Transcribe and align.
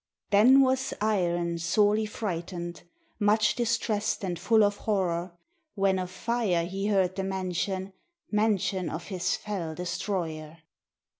Then 0.31 0.61
was 0.61 0.95
Iron 0.99 1.59
sorely 1.59 2.07
frightened. 2.07 2.81
Much 3.19 3.53
distressed 3.53 4.23
and 4.25 4.39
full 4.39 4.63
of 4.63 4.77
horror, 4.77 5.37
When 5.75 5.99
of 5.99 6.09
Fire 6.09 6.65
he 6.65 6.87
heard 6.87 7.15
the 7.15 7.23
mention, 7.23 7.93
Mention 8.31 8.89
of 8.89 9.09
his 9.09 9.35
fell 9.35 9.75
destroyer. 9.75 10.57